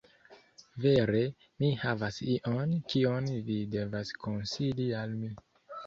[0.85, 1.19] Vere,
[1.59, 5.35] mi havas ion kion vi devas konsili al mi